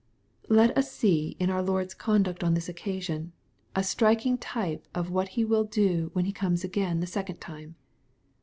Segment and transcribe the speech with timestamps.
[0.49, 3.33] Let us see in our Lord's conduct on this occasion,
[3.75, 7.75] a striking type of what He will do when He comes again the second time.